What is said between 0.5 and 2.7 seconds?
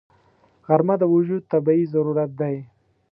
غرمه د وجود طبیعي ضرورت دی